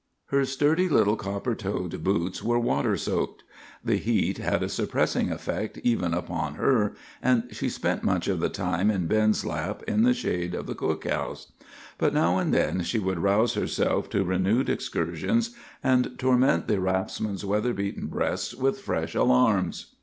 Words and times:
Her 0.29 0.45
sturdy 0.45 0.89
little 0.89 1.15
copper 1.15 1.53
toed 1.53 2.03
boots 2.03 2.41
were 2.41 2.57
water 2.57 2.97
soaked. 2.97 3.43
The 3.85 3.97
heat 3.97 4.39
had 4.39 4.63
a 4.63 4.67
suppressing 4.67 5.29
effect 5.31 5.77
even 5.83 6.15
upon 6.15 6.55
her, 6.55 6.95
and 7.21 7.43
she 7.51 7.69
spent 7.69 8.01
much 8.03 8.27
of 8.27 8.39
the 8.39 8.49
time 8.49 8.89
in 8.89 9.05
Ben's 9.05 9.45
lap 9.45 9.83
in 9.87 10.01
the 10.01 10.15
shade 10.15 10.55
of 10.55 10.65
the 10.65 10.73
cook 10.73 11.07
house; 11.07 11.51
but 11.99 12.15
now 12.15 12.39
and 12.39 12.51
then 12.51 12.81
she 12.81 12.97
would 12.97 13.19
rouse 13.19 13.53
herself 13.53 14.09
to 14.09 14.23
renewed 14.23 14.69
excursions, 14.69 15.55
and 15.83 16.17
torment 16.17 16.67
the 16.67 16.79
raftsmen's 16.79 17.45
weather 17.45 17.71
beaten 17.71 18.07
breasts 18.07 18.55
with 18.55 18.79
fresh 18.81 19.13
alarms. 19.13 19.93